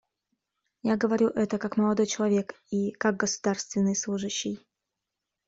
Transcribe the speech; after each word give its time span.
Я 0.81 0.95
говорю 0.97 1.27
это 1.27 1.59
как 1.59 1.77
молодой 1.77 2.07
человек 2.07 2.55
и 2.71 2.89
как 2.93 3.17
государственный 3.17 3.95
служащий. 3.95 4.59